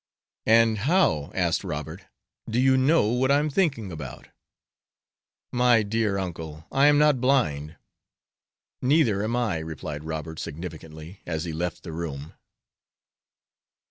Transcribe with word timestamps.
"And 0.47 0.79
how," 0.79 1.31
asked 1.35 1.63
Robert, 1.63 2.05
"do 2.49 2.59
you 2.59 2.75
know 2.75 3.09
what 3.09 3.29
I 3.29 3.37
am 3.37 3.51
thinking 3.51 3.91
about?" 3.91 4.29
"My 5.51 5.83
dear 5.83 6.17
uncle, 6.17 6.65
I'm 6.71 6.97
not 6.97 7.21
blind." 7.21 7.75
"Neither 8.81 9.23
am 9.23 9.35
I," 9.35 9.59
replied 9.59 10.03
Robert, 10.03 10.39
significantly, 10.39 11.21
as 11.27 11.43
he 11.43 11.53
left 11.53 11.83
the 11.83 11.93
room. 11.93 12.33